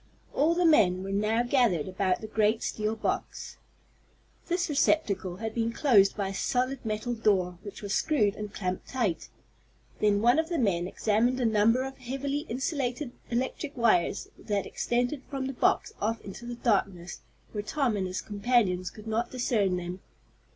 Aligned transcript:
All 0.33 0.55
the 0.55 0.65
men 0.65 1.03
were 1.03 1.11
now 1.11 1.43
gathered 1.43 1.87
about 1.87 2.21
the 2.21 2.27
great 2.27 2.63
steel 2.63 2.95
box. 2.95 3.57
This 4.47 4.67
receptacle 4.67 5.35
had 5.35 5.53
been 5.53 5.71
closed 5.71 6.17
by 6.17 6.29
a 6.29 6.33
solid 6.33 6.83
metal 6.83 7.13
door, 7.13 7.59
which 7.61 7.83
was 7.83 7.93
screwed 7.93 8.35
and 8.35 8.51
clamped 8.51 8.87
tight. 8.87 9.29
Then 9.99 10.23
one 10.23 10.39
of 10.39 10.49
the 10.49 10.57
men 10.57 10.87
examined 10.87 11.39
a 11.39 11.45
number 11.45 11.83
of 11.83 11.99
heavily 11.99 12.47
insulated 12.49 13.11
electric 13.29 13.77
wires 13.77 14.27
that 14.39 14.65
extended 14.65 15.21
from 15.29 15.45
the 15.45 15.53
box 15.53 15.93
off 16.01 16.19
into 16.21 16.47
the 16.47 16.55
darkness 16.55 17.21
where 17.51 17.61
Tom 17.61 17.95
and 17.95 18.07
his 18.07 18.21
companions 18.23 18.89
could 18.89 19.05
not 19.05 19.29
discern 19.29 19.77
them. 19.77 19.99